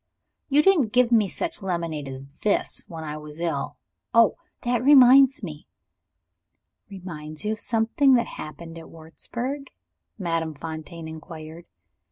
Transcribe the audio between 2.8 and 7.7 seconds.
when I was ill Oh! that reminds me." "Reminds you of